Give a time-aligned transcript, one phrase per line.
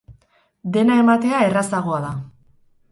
[0.77, 2.13] Dena ematea errazagoa da.